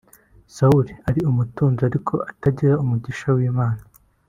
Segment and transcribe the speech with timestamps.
[0.55, 3.81] Sawuli ari umutunzi ariko atagira umugisha w’Imana